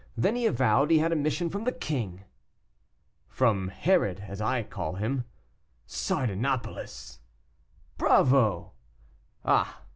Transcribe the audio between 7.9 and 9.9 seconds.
"Bravo!" "Ah!